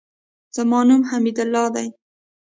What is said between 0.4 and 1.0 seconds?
زما